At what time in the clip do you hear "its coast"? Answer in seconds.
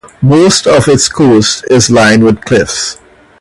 0.87-1.63